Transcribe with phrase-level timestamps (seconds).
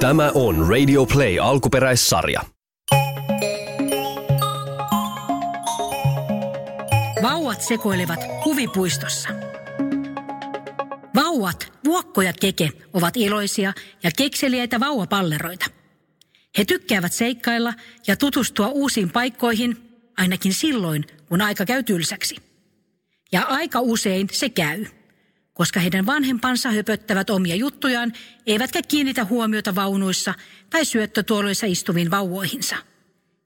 [0.00, 2.40] Tämä on Radio Play alkuperäissarja.
[7.22, 9.28] Vauvat sekoilevat huvipuistossa.
[11.14, 13.72] Vauvat, Vuokko ja Keke, ovat iloisia
[14.02, 15.66] ja kekseliäitä vauvapalleroita.
[16.58, 17.74] He tykkäävät seikkailla
[18.06, 19.76] ja tutustua uusiin paikkoihin,
[20.16, 22.36] ainakin silloin, kun aika käy tylsäksi.
[23.32, 24.86] Ja aika usein se käy,
[25.56, 28.12] koska heidän vanhempansa höpöttävät omia juttujaan,
[28.46, 30.34] eivätkä kiinnitä huomiota vaunuissa
[30.70, 32.76] tai syöttötuoloissa istuviin vauvoihinsa.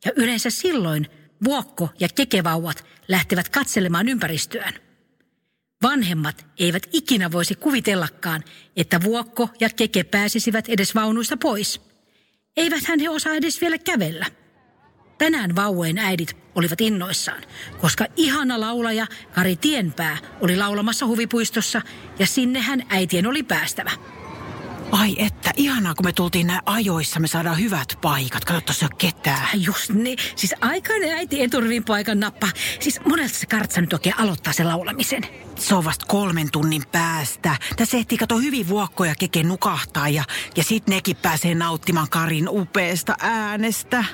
[0.04, 1.06] Ja yleensä silloin
[1.44, 4.74] Vuokko ja Kekevauvat lähtevät katselemaan ympäristöään.
[5.82, 8.44] Vanhemmat eivät ikinä voisi kuvitellakaan,
[8.76, 11.80] että Vuokko ja Keke pääsisivät edes vaunuista pois.
[12.56, 14.26] Eiväthän he osaa edes vielä kävellä.
[15.20, 17.42] Tänään vauvojen äidit olivat innoissaan,
[17.80, 21.82] koska ihana laulaja Kari Tienpää oli laulamassa huvipuistossa
[22.18, 23.90] ja sinne hän äitien oli päästävä.
[24.92, 28.44] Ai että, ihanaa kun me tultiin näin ajoissa, me saadaan hyvät paikat.
[28.44, 29.48] Kato, tuossa ole ketään.
[29.54, 32.48] Just niin, siis aikainen äiti eturivin paikan nappa.
[32.80, 35.22] Siis monelta se kartsa nyt oikein aloittaa sen laulamisen.
[35.56, 37.56] Se on vasta kolmen tunnin päästä.
[37.76, 40.24] Tässä ehtii kato hyvin vuokkoja keke nukahtaa ja,
[40.56, 44.04] ja sit nekin pääsee nauttimaan Karin upeasta äänestä.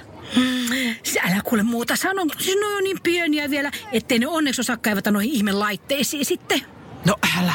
[1.30, 5.10] Älä kuule muuta sano, siis ne on niin pieniä vielä, ettei ne onneksi osaa kaivata
[5.10, 6.60] noihin ihme laitteisiin sitten.
[7.04, 7.54] No älä.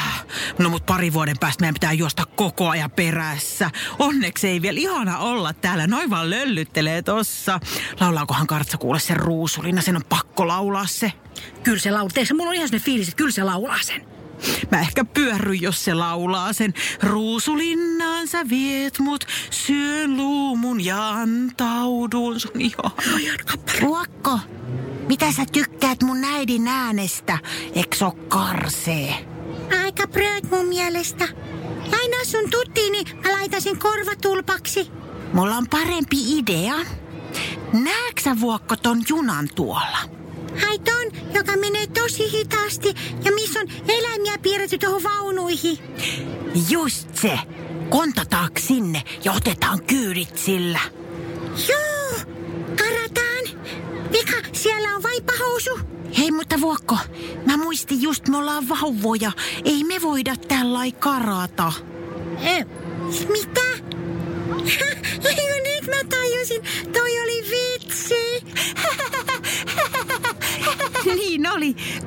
[0.58, 3.70] No mut pari vuoden päästä meidän pitää juosta koko ajan perässä.
[3.98, 5.86] Onneksi ei vielä ihana olla täällä.
[5.86, 7.60] Noin vaan löllyttelee tossa.
[8.00, 9.82] Laulaakohan Kartsa kuule sen ruusulina?
[9.82, 11.12] Sen on pakko laulaa se.
[11.62, 12.10] Kyllä se laulaa.
[12.14, 14.11] Teekö mulla on ihan sellainen fiilis, että kyllä se laulaa sen.
[14.70, 16.74] Mä ehkä pyörry, jos se laulaa sen.
[17.02, 22.90] Ruusulinnaan sä viet mut, syön luumun ja antaudun sun ihana.
[23.80, 24.38] Ruokko,
[25.08, 27.38] mitä sä tykkäät mun äidin äänestä?
[27.74, 29.14] Eikö se oo karsee?
[29.84, 31.28] Aika bröt mun mielestä.
[31.92, 34.90] Lainaa sun tuttiini, mä laitasin korvatulpaksi.
[35.32, 36.74] Mulla on parempi idea.
[37.72, 39.98] Näetkö sä Vuokko ton junan tuolla?
[40.68, 42.94] Ai ton, joka menee tosi hitaasti
[43.24, 45.78] ja missä on eläimiä piirretty tuohon vaunuihin.
[46.70, 47.38] Just se.
[47.90, 50.80] Kontataanko sinne ja otetaan kyydit sillä?
[51.68, 52.20] Joo,
[52.76, 53.62] karataan.
[54.12, 55.78] Vika, siellä on vaipahousu.
[56.18, 56.96] Hei, mutta Vuokko,
[57.46, 59.32] mä muistin just, me ollaan vauvoja.
[59.64, 61.72] Ei me voida tällä karata.
[62.40, 62.66] Eh,
[63.32, 63.60] mitä?
[65.28, 67.61] Eikö nyt mä tajusin, toi oli vitsi.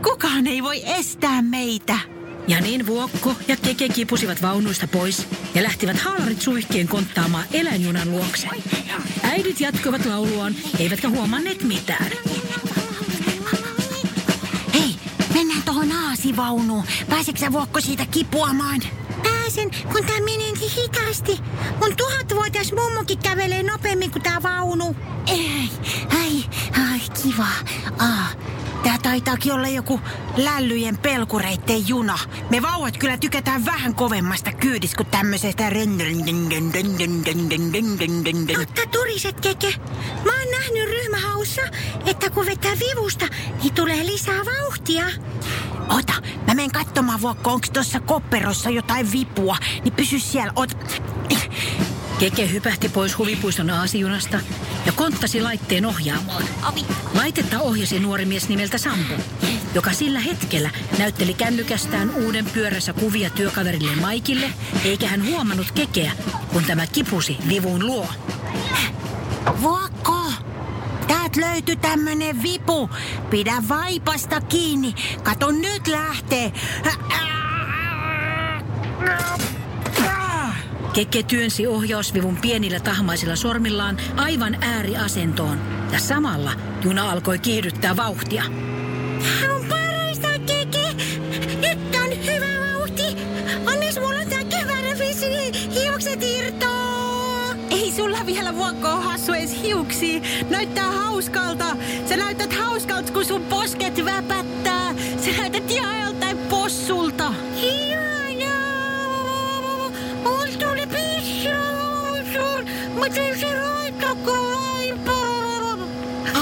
[0.03, 2.00] Kukaan ei voi estää meitä.
[2.48, 8.48] Ja niin Vuokko ja Keke kipusivat vaunuista pois ja lähtivät haalarit suihkien konttaamaan eläinjunan luokse.
[9.24, 12.12] Äidit jatkoivat lauluaan, eivätkä huomanneet mitään.
[14.74, 14.96] Hei,
[15.34, 16.84] mennään tohon aasivaunuun.
[17.09, 18.82] Pääseekö sä Vuokko siitä kipuamaan?
[19.24, 21.40] Pääsen, kun tää menee niin hitaasti.
[21.82, 24.96] Mun tuhatvuotias mummokin kävelee nopeammin kuin tää vaunu.
[25.28, 25.70] Ei,
[26.09, 26.44] ai,
[26.92, 27.47] ai, kiva.
[28.00, 28.54] Ah, tää
[29.05, 29.99] taitaakin olla joku
[30.38, 32.19] lällyjen pelkureitten juna.
[32.49, 35.69] Me vauvat kyllä tykätään vähän kovemmasta kyydistä kuin tämmöisestä
[38.55, 39.73] Totta turiset, Keke.
[40.25, 41.61] Mä oon nähnyt ryhmähaussa,
[42.05, 43.25] että kun vetää vivusta,
[43.63, 45.05] niin tulee lisää vauhtia.
[45.89, 46.13] Ota,
[46.47, 49.57] mä menen katsomaan Vuokko, onko tuossa kopperossa jotain vipua.
[49.83, 50.75] Niin pysy siellä, ota.
[52.20, 54.40] Keke hypähti pois huvipuiston aasijunasta
[54.86, 56.44] ja konttasi laitteen ohjaamoon.
[57.14, 59.14] Laitetta ohjasi nuori mies nimeltä Sampo,
[59.74, 64.50] joka sillä hetkellä näytteli kännykästään uuden pyörässä kuvia työkaverille Maikille,
[64.86, 66.12] eikä hän huomannut Kekeä,
[66.53, 68.08] kun tämä kipusi vivun luo.
[69.62, 70.16] Vuokko!
[71.08, 72.90] Täältä löytyi tämmönen vipu.
[73.30, 74.94] Pidä vaipasta kiinni.
[75.24, 76.52] Kato, nyt lähtee.
[80.95, 85.57] Keke työnsi ohjausvivun pienillä tahmaisilla sormillaan aivan ääriasentoon
[85.91, 86.51] ja samalla
[86.83, 88.44] juna alkoi kiihdyttää vauhtia.
[89.41, 90.88] Tää on parasta, Keke.
[91.61, 93.03] Nyt on hyvä vauhti.
[93.73, 94.94] Onnes mulla on tää kyvärä
[95.29, 97.55] niin hiukset irtoo.
[97.70, 100.22] Ei sulla vielä Vuokko ole hassu edes hiuksia.
[100.49, 101.75] Näyttää hauskalta.
[102.09, 104.93] Sä näytät hauskalta, kun sun posket väpättää.
[105.25, 107.24] Sä näytät ihan joltain possulta.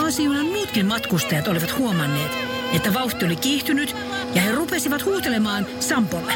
[0.04, 2.32] Aasijunan muutkin matkustajat olivat huomanneet,
[2.74, 3.96] että vauhti oli kiihtynyt
[4.36, 6.34] ja he rupesivat huutelemaan Sampolle.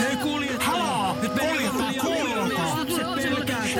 [0.00, 0.62] Hei kuulijat!
[0.62, 1.16] Haloo!
[1.22, 2.84] Nyt kuljetaan, kuulkaa!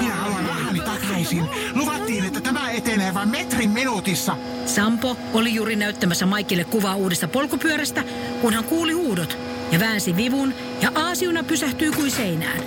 [0.01, 1.45] Minä haluan rahani takaisin.
[1.75, 4.37] Luvattiin, että tämä etenee vain metrin minuutissa.
[4.67, 8.05] Sampo oli juuri näyttämässä Maikille kuvaa uudesta polkupyörästä,
[8.41, 9.39] kun hän kuuli huudot
[9.73, 12.61] ja väänsi vivun ja aasiuna pysähtyi kuin seinään.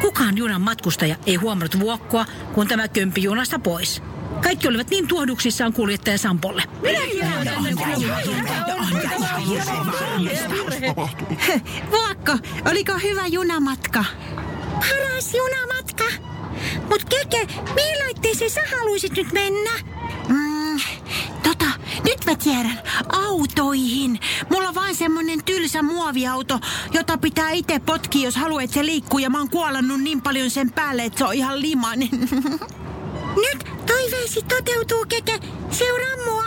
[0.00, 4.02] Kukaan junan matkustaja ei huomannut vuokkoa, kun tämä kömpi junasta pois.
[4.42, 6.62] Kaikki olivat niin tuohduksissaan kuljettaja Sampolle.
[11.90, 12.38] Vuokko,
[12.70, 14.04] oliko hyvä junamatka?
[14.72, 16.04] Paras junamatka.
[16.88, 19.70] Mut Keke, mihin laitteeseen sä haluaisit nyt mennä?
[20.28, 20.95] Mm, tota,
[22.26, 22.82] nyt mä tiedän.
[23.08, 24.20] Autoihin.
[24.50, 26.60] Mulla on vaan semmonen tylsä muoviauto,
[26.92, 29.18] jota pitää itse potkia, jos haluat, että se liikkuu.
[29.18, 32.08] Ja mä oon kuolannut niin paljon sen päälle, että se on ihan limainen.
[33.46, 35.40] Nyt toiveesi toteutuu, Keke.
[35.70, 36.44] Seuraa mua.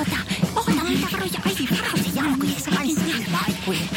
[0.00, 0.16] Ota,
[0.56, 1.40] ota, mitä varoja.
[1.44, 2.70] Ai, varoja jalkojensa.
[2.78, 2.88] Ai,
[3.46, 3.88] aikuinen.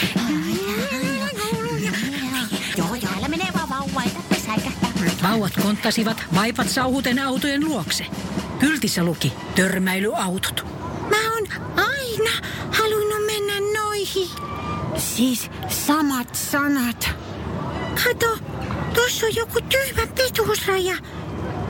[2.78, 4.90] Joo, joo, älä mene vaan vauva, että säikähtää.
[5.24, 8.06] Vauvat konttasivat vaipat sauhuten autojen luokse.
[8.60, 10.66] Kyltissä luki törmäilyautot.
[11.10, 12.32] Mä oon aina
[12.72, 14.30] halunnut mennä noihin.
[14.98, 17.10] Siis samat sanat.
[18.04, 18.38] Kato,
[18.94, 20.98] tuossa on joku tyhmä pituusraja.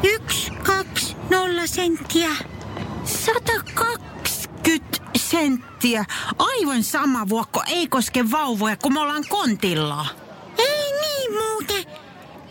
[0.03, 2.29] Yksi, kaksi, nolla senttiä.
[3.03, 6.05] 120 senttiä.
[6.37, 10.05] Aivan sama vuokko, ei koske vauvoja, kun me ollaan kontilla.
[10.57, 11.85] Ei niin muuten.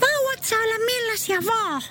[0.01, 1.83] Vauvat saa olla millaisia vaan.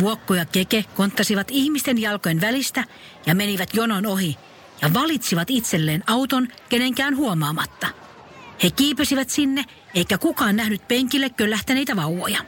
[0.00, 2.84] Vuokko ja Keke konttasivat ihmisten jalkojen välistä
[3.26, 4.36] ja menivät jonon ohi
[4.82, 7.86] ja valitsivat itselleen auton kenenkään huomaamatta.
[8.62, 9.64] He kiipesivät sinne,
[9.94, 12.38] eikä kukaan nähnyt penkille köllähtäneitä vauvoja.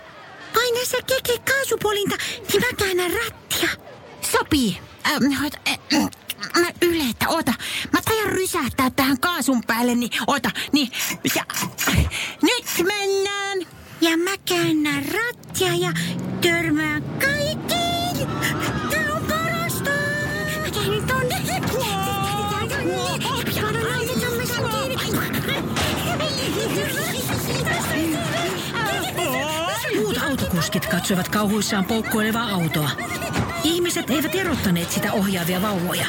[0.54, 2.16] Paina sä Keke kaasupolinta,
[2.52, 3.68] niin mä käännän rattia.
[4.32, 4.78] Sopii.
[5.06, 6.08] Ähm, äh, äh,
[6.60, 7.54] mä yletä, oota.
[7.92, 10.88] Mä tajan rysähtää tähän kaasun päälle, niin oota, niin.
[11.36, 11.44] Ja,
[12.42, 13.58] nyt mennään.
[14.00, 15.92] Ja mä käännän rattia ja
[16.40, 18.28] törmään kaikkiin.
[18.90, 19.90] Tää on parasta.
[20.60, 21.36] Mä käännän tonne.
[29.96, 32.90] Muut autokuskit katsoivat kauhuissaan poukkoilevaa autoa.
[33.64, 36.06] Ihmiset eivät erottaneet sitä ohjaavia vauvoja.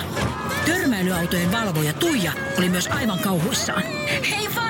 [0.66, 3.84] Törmäilyautojen valvoja Tuija oli myös aivan kauhuissaan.
[4.30, 4.67] Hei varokaa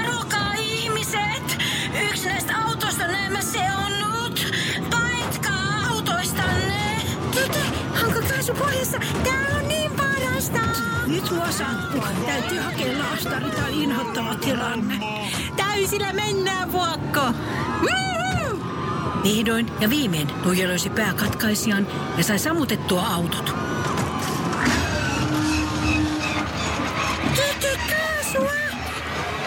[8.54, 8.98] pohjassa?
[9.24, 10.60] Tää on niin parasta.
[11.08, 12.08] Nyt luo Sampua.
[12.26, 15.00] Täytyy hakea laastari tai inhottava tilanne.
[15.58, 17.22] Täysillä mennään, vuokko.
[17.82, 18.60] Woohoo!
[19.24, 23.56] Vihdoin ja viimein Tuija löysi pääkatkaisijan ja sai sammutettua autot.
[27.90, 28.52] Kaasua!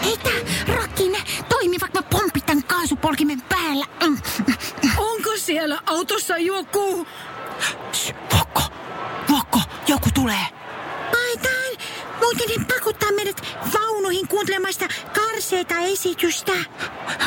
[0.03, 0.29] Heitä,
[0.67, 1.17] rakkine,
[1.49, 3.85] toimi vaikka mä pompit tän kaasupolkimen päällä.
[4.97, 7.07] Onko siellä autossa joku?
[9.91, 10.45] Joku tulee.
[11.11, 11.71] Paitaan,
[12.21, 13.41] muuten ne pakottaa meidät
[13.73, 16.51] vaunuihin kuuntelemaan sitä karseeta esitystä.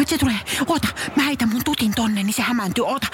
[0.07, 0.39] Se tulee.
[0.67, 2.85] Oota, mä heitän mun tutin tonne, niin se hämääntyy.
[2.87, 3.07] Oota.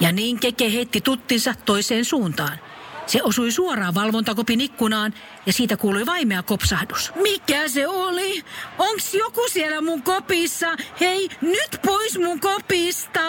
[0.00, 2.58] Ja niin Keke heitti tuttinsa toiseen suuntaan.
[3.06, 5.14] Se osui suoraan valvontakopin ikkunaan
[5.46, 7.12] ja siitä kuului vaimea kopsahdus.
[7.14, 8.44] Mikä se oli?
[8.78, 10.76] Onks joku siellä mun kopissa?
[11.00, 13.20] Hei, nyt pois mun kopista!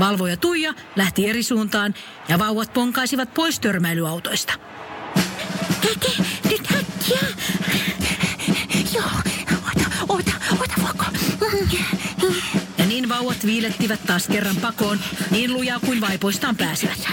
[0.00, 1.94] Valvoja Tuija lähti eri suuntaan
[2.28, 4.52] ja vauvat ponkaisivat pois törmäilyautoista.
[5.80, 6.12] Keke,
[6.50, 7.18] nyt häkkiä.
[8.94, 9.10] Joo,
[9.58, 11.04] oota, oota, oota, vuokko.
[12.78, 14.98] Ja niin vauvat viilettivät taas kerran pakoon
[15.30, 17.08] niin lujaa kuin vaipoistaan pääsivät.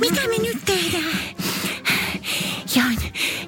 [0.00, 1.18] Mitä me nyt tehdään?
[2.76, 2.96] Ja on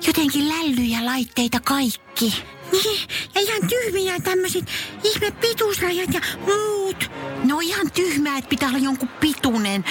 [0.06, 2.34] jotenkin lällyjä laitteita kaikki.
[2.72, 3.08] Niin,
[3.52, 4.64] ihan tyhmiä tämmöiset
[5.04, 7.10] ihme pituusrajat ja muut.
[7.44, 9.84] No ihan tyhmää, että pitää olla jonkun pituinen.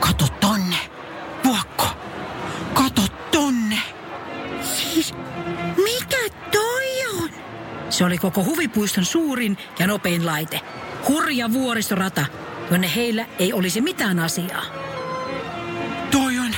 [0.00, 0.76] Kato tonne.
[1.44, 1.86] Vuokko.
[2.74, 3.78] Kato tonne.
[4.62, 5.14] Siis,
[5.84, 6.16] mikä
[6.52, 7.30] toi on?
[7.90, 10.60] Se oli koko huvipuiston suurin ja nopein laite.
[11.08, 12.26] Hurja vuoristorata,
[12.70, 14.64] jonne heillä ei olisi mitään asiaa.
[16.10, 16.54] Toi on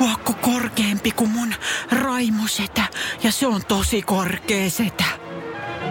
[0.00, 1.54] Vuokko korkeampi kuin mun
[1.90, 2.82] Raimosetä.
[3.22, 5.23] Ja se on tosi korkea setä.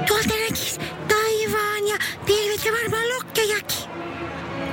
[0.08, 3.90] Tuolta näkis taivaan ja pilvet ja varmaan lokkejakin.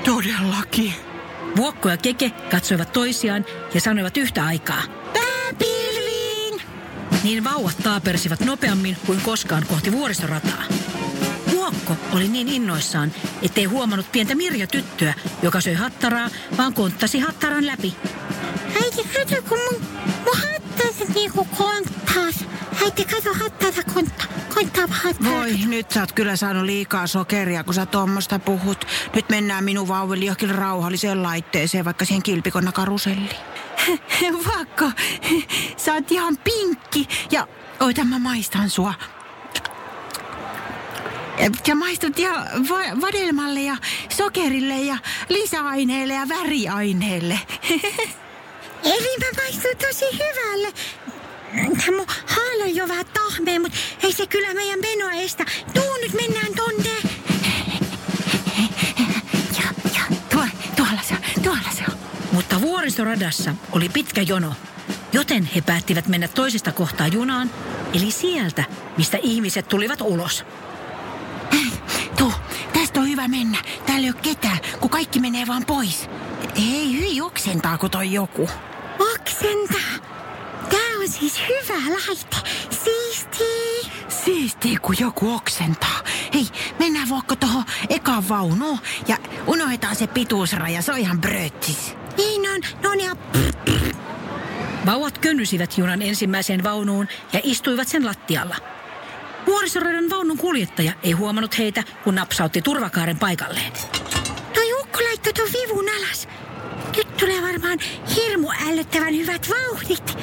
[0.05, 0.95] Todellakin.
[1.57, 3.45] Vuokko ja Keke katsoivat toisiaan
[3.75, 4.83] ja sanoivat yhtä aikaa.
[5.13, 6.63] Pääpilviin!
[7.23, 10.63] Niin vauvat taapersivat nopeammin kuin koskaan kohti vuoristorataa.
[11.51, 17.67] Vuokko oli niin innoissaan, ettei huomannut pientä Mirja tyttöä, joka söi hattaraa, vaan konttasi hattaran
[17.67, 17.95] läpi.
[18.83, 19.83] Äiti, kato kun mun,
[20.25, 22.45] mun hattaansa niinku konttaas.
[22.83, 23.83] Äiti, kato konttaava
[25.51, 28.85] Voi, nyt sä oot kyllä saanut liikaa sokeria, kun sä tommosta puhut.
[29.15, 33.37] Nyt mennään minun vauveli johonkin rauhalliseen laitteeseen, vaikka siihen kilpikonna karuselliin.
[34.47, 34.91] Vakko,
[35.77, 37.47] sä oot ihan pinkki ja
[37.81, 38.95] Oita mä maistan sua.
[41.67, 42.31] Ja maistut ja
[42.69, 43.77] va- vadelmalle ja
[44.09, 47.41] sokerille ja lisäaineelle ja väriaineelle.
[48.95, 50.73] Eli mä maistun tosi hyvälle.
[51.55, 53.07] Tämä mun haala on jo vähän
[53.45, 55.45] tahmea, mutta ei se kyllä meidän menoa estä.
[55.75, 56.91] Tuu nyt mennään tonne.
[59.59, 59.65] Ja,
[59.97, 60.45] ja, Tuo,
[60.77, 61.99] tuolla se on, tuolla se on.
[62.33, 64.55] Mutta vuoristoradassa oli pitkä jono,
[65.13, 67.51] joten he päättivät mennä toisesta kohtaa junaan,
[67.95, 68.65] eli sieltä,
[68.99, 70.45] mistä ihmiset tulivat ulos.
[72.19, 72.33] Tuu,
[72.73, 73.59] tästä on hyvä mennä.
[73.87, 76.09] Täällä ei ole ketään, kun kaikki menee vaan pois.
[76.57, 78.51] Ei hyi oksentaa, kun toi joku.
[79.15, 80.11] Oksentaa.
[80.71, 82.50] Tää on siis hyvä laite.
[84.25, 84.51] Siisti.
[84.51, 86.01] Siistiä, kun joku oksentaa.
[86.35, 86.47] Hei,
[86.79, 90.83] mennään vaikka tuohon ekaan vaunuun ja unohdetaan se pituusraja.
[90.83, 91.97] Se on ihan brötsis.
[92.17, 92.61] Niin on.
[92.83, 93.11] No niin,
[94.87, 98.57] Vauvat könnysivät junan ensimmäiseen vaunuun ja istuivat sen lattialla.
[99.47, 103.73] Vuoristoradan vaunun kuljettaja ei huomannut heitä, kun napsautti turvakaaren paikalleen.
[104.55, 106.29] Toi ukko laittoi ton vivun alas.
[106.97, 107.79] Nyt tulee varmaan
[108.17, 110.19] hirmu ällöttävän hyvät vauhdit.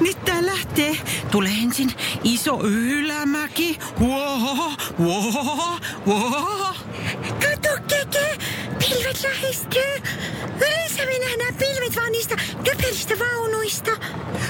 [0.00, 0.96] Nyt tää lähtee.
[1.30, 1.92] Tulee ensin
[2.24, 3.78] iso ylämäki.
[3.98, 6.74] Huoho, huoho, huoho.
[7.22, 8.38] Kato, Keke!
[8.78, 10.02] Pilvet lähestyy.
[10.56, 13.90] Yleensä me nähdään pilvet vaan niistä typeristä vaunuista.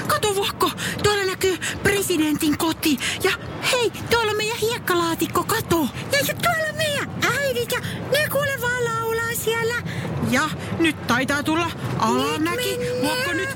[0.07, 0.71] Kato Vuokko,
[1.03, 2.97] tuolla näkyy presidentin koti.
[3.23, 3.31] Ja
[3.71, 5.87] hei, tuolla on meidän hiekkalaatikko, kato.
[6.11, 7.09] Ja jo tuolla on meidän
[7.39, 7.79] äidit ja
[8.11, 9.75] ne kuule vaan laulaa siellä.
[10.29, 12.79] Ja nyt taitaa tulla alamäki.
[13.01, 13.49] Vuokko nyt.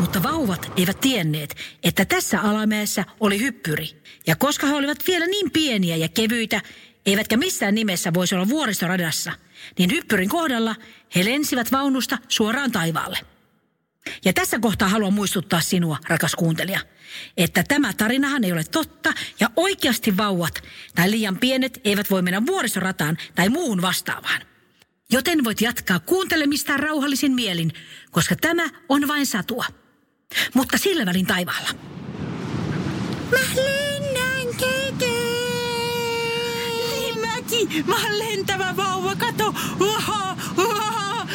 [0.00, 4.02] Mutta vauvat eivät tienneet, että tässä alamäessä oli hyppyri.
[4.26, 6.60] Ja koska he olivat vielä niin pieniä ja kevyitä,
[7.06, 9.32] eivätkä missään nimessä voisi olla vuoristoradassa,
[9.78, 10.76] niin hyppyrin kohdalla
[11.14, 13.18] he lensivät vaunusta suoraan taivaalle.
[14.24, 16.80] Ja tässä kohtaa haluan muistuttaa sinua, rakas kuuntelija,
[17.36, 20.62] että tämä tarinahan ei ole totta ja oikeasti vauvat
[20.94, 24.47] tai liian pienet eivät voi mennä vuoristorataan tai muuhun vastaavaan.
[25.12, 27.72] Joten voit jatkaa kuuntelemista rauhallisin mielin,
[28.10, 29.64] koska tämä on vain satua.
[30.54, 31.68] Mutta sillä välin taivaalla.
[33.30, 35.12] Mä lennän, Keke!
[36.90, 37.84] Niin mäkin.
[37.86, 39.54] Mä oon lentävä vauva, kato.
[39.80, 41.26] Uha, uha,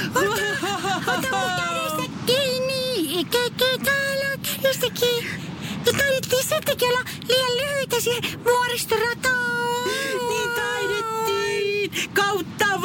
[1.08, 3.26] Ota mun kädestä kiinni.
[3.26, 5.44] Keke, täällä on kädestä kiinni.
[5.86, 9.88] Ja taidettiin sittenkin olla liian lyhyitä siihen vuoristorataan.
[10.30, 12.10] Niin taidettiin.
[12.14, 12.82] Kautta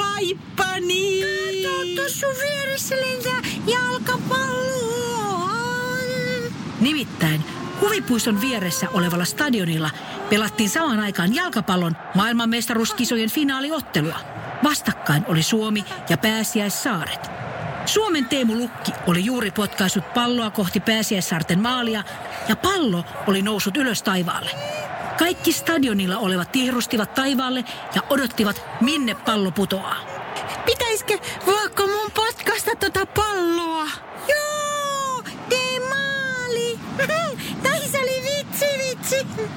[0.79, 1.23] vaippani.
[1.63, 5.49] Kato, tuossa vieressä lentää jalkapallo.
[6.81, 7.45] Nimittäin
[7.81, 9.91] huvipuiston vieressä olevalla stadionilla
[10.31, 14.21] pelattiin samaan aikaan jalkapallon maailmanmestaruuskisojen finaaliottelua.
[14.65, 17.31] Vastakkain oli Suomi ja Pääsiäissaaret.
[17.87, 22.05] Suomen Teemu Lukki oli juuri potkaissut palloa kohti Pääsiäissaarten maalia
[22.49, 24.51] ja pallo oli noussut ylös taivaalle.
[25.19, 30.18] Kaikki stadionilla olevat tihrustivat taivaalle ja odottivat, minne pallo putoaa.
[30.69, 33.87] Pitäisikö Vuokko mun potkasta tota palloa?
[34.29, 36.79] Joo, tee maali.
[37.63, 39.27] Tai se oli vitsi, vitsi.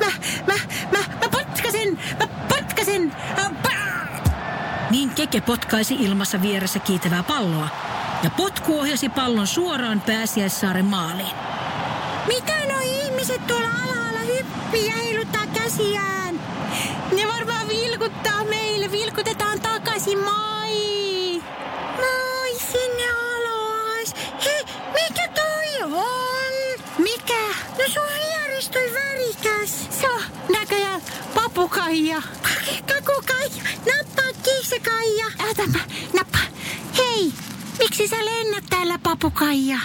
[0.00, 0.06] Mä,
[0.46, 0.54] mä,
[0.92, 3.12] mä, mä potkasen, mä potkasen.
[4.90, 7.68] Niin Keke potkaisi ilmassa vieressä kiitävää palloa
[8.22, 11.36] ja potku ohjasi pallon suoraan Pääsiäissaaren maaliin.
[12.26, 16.19] Mitä nuo ihmiset tuolla alhaalla hyppii ja heiluttaa käsiään?
[17.40, 18.90] Varmaan vilkuttaa meille.
[18.90, 21.42] Vilkutetaan takaisin, moi!
[21.96, 24.14] Moi sinne alas.
[24.44, 26.84] Hei, mikä toi on?
[26.98, 27.48] Mikä?
[27.78, 29.86] No sun vieressä toi värikäs.
[30.00, 31.00] Se on näköjään
[31.34, 32.22] papukaija.
[32.86, 35.26] Kakukaija, nappaa kiisakaija.
[35.38, 35.78] Älä mä,
[36.14, 36.38] nappa.
[36.98, 37.32] Hei,
[37.78, 39.78] miksi sä lennät täällä papukaija?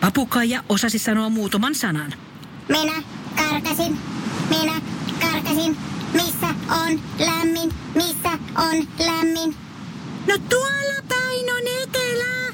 [0.00, 2.14] Papukaija osasi sanoa muutaman sanan.
[2.68, 3.02] Minä
[3.36, 3.98] karkasin,
[4.50, 4.80] minä
[5.20, 5.91] karkasin.
[6.12, 9.56] Missä on lämmin, missä on lämmin?
[10.26, 12.52] No tuolla päin on etelä.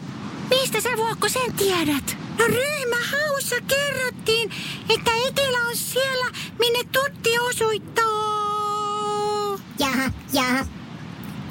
[0.50, 2.16] Mistä sä Vuokko sen tiedät?
[2.38, 4.50] No ryhmähaussa kerrottiin,
[4.88, 6.26] että etelä on siellä,
[6.58, 8.08] minne tutti osoittaa.
[9.78, 10.66] Jaha, jaha.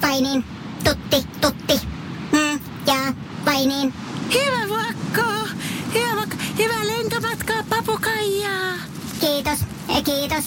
[0.02, 0.44] Vai niin,
[0.84, 1.80] tutti, tutti.
[2.30, 3.12] Hmm, jaa,
[3.46, 3.94] vai niin.
[4.34, 5.48] Hyvä Vuokko.
[5.94, 6.18] Hyvä.
[6.58, 8.74] Hyvää lentomatkaa papukaijaa.
[9.20, 10.44] Kiitos, eh, kiitos.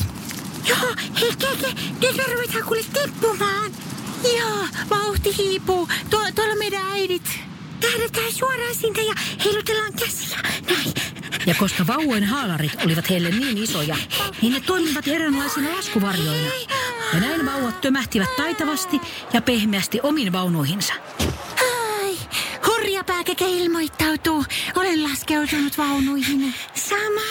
[0.72, 3.72] Joo, hei keke, nyt me ruvetaan kuule tippumaan.
[4.38, 5.88] Joo, vauhti hiipuu.
[6.10, 7.40] Tuo, tuolla meidän äidit.
[7.80, 9.14] Tähdätään suoraan sinne ja
[9.46, 10.38] heilutellaan käsiä.
[10.70, 10.94] Näin.
[11.46, 13.96] Ja koska vauvojen haalarit olivat heille niin isoja,
[14.42, 16.52] niin ne toimivat eräänlaisina laskuvarjoina.
[17.14, 19.02] Ja näin vauvat tömähtivät taitavasti
[19.34, 20.94] ja pehmeästi omiin vaunuihinsa.
[21.60, 22.18] Ai,
[22.68, 24.46] hurja pääkeke ilmoittautuu.
[24.76, 26.54] Olen laskeutunut vaunuihin.
[26.74, 27.22] Sama.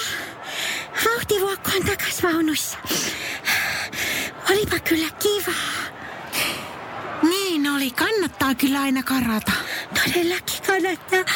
[1.05, 2.79] Vauhtivuokko on takas vaunuissa.
[4.61, 5.57] Olipa kyllä kiva.
[7.23, 9.53] Niin oli, kannattaa kyllä aina karata.
[9.95, 11.35] Todellakin kannattaa.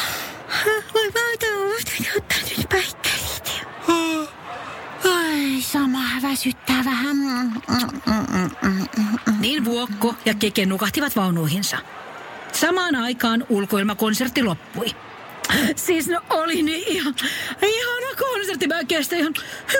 [0.93, 1.75] Voi valtava
[2.17, 3.65] ottaa nyt päikkärit.
[5.03, 7.17] Ai, sama väsyttää vähän.
[9.39, 11.77] Niin Vuokko ja Keke nukahtivat vaunuihinsa.
[12.51, 14.87] Samaan aikaan ulkoilmakonsertti loppui.
[15.75, 17.15] Siis no oli niin ihan,
[17.61, 18.67] ihana konsertti.
[18.67, 19.33] Mä kestän ihan,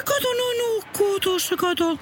[0.05, 1.97] kato no nukkuu tuossa, kato.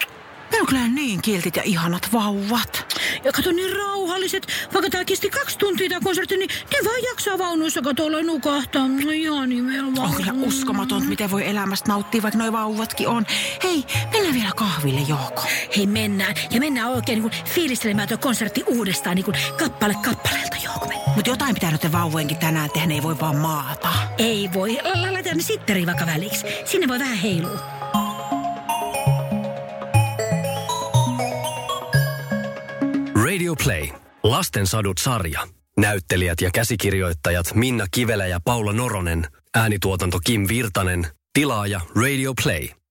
[0.53, 2.97] Ne on kyllä niin kiltit ja ihanat vauvat.
[3.23, 4.47] Ja kato niin rauhalliset.
[4.73, 8.87] Vaikka tää kesti kaksi tuntia tää konsertti, niin ne vaan jaksaa vaunuissa katolla nukahtaa.
[8.87, 10.09] No ihan nimenomaan.
[10.09, 13.25] On kyllä uskomatonta, miten voi elämästä nauttia, vaikka noi vauvatkin on.
[13.63, 15.43] Hei, mennään vielä kahville, Jouko.
[15.77, 16.35] Hei mennään.
[16.51, 20.89] Ja mennään oikein niin kuin fiilistelemään tuo konsertti uudestaan niin kuin kappale kappaleelta, Jouko.
[21.15, 23.89] Mutta jotain pitää nyt vauvojenkin tänään tehdä, ne ei voi vaan maata.
[24.17, 24.79] Ei voi.
[24.83, 26.45] Laitetaan ne sitteriin vaikka väliksi.
[26.65, 27.72] Sinne voi vähän heilua.
[34.23, 35.47] Lasten sadut sarja.
[35.77, 39.27] Näyttelijät ja käsikirjoittajat Minna Kivelä ja Paula Noronen.
[39.55, 41.07] Äänituotanto Kim Virtanen.
[41.33, 42.69] Tilaaja Radio Play.